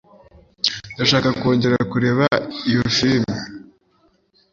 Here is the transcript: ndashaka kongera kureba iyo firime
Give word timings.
ndashaka 0.93 1.29
kongera 1.39 1.77
kureba 1.91 2.25
iyo 2.71 2.83
firime 2.95 3.35